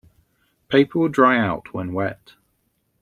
Paper 0.67 0.97
will 0.97 1.09
dry 1.09 1.37
out 1.39 1.75
when 1.75 1.93
wet. 1.93 2.33